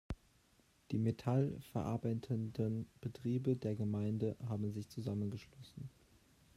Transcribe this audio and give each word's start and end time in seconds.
Die 0.89 0.97
Metall 0.97 1.59
verarbeitenden 1.73 2.87
Betriebe 3.01 3.55
der 3.55 3.75
Gemeinde 3.75 4.35
haben 4.49 4.71
sich 4.71 4.89
zusammengeschlossen. 4.89 5.91